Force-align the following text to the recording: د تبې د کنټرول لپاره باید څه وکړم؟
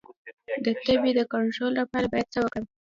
د 0.65 0.65
تبې 0.85 1.11
د 1.17 1.21
کنټرول 1.31 1.71
لپاره 1.79 2.05
باید 2.11 2.27
څه 2.33 2.39
وکړم؟ 2.41 2.65